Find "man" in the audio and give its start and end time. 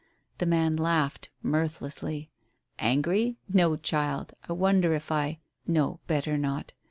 0.47-0.77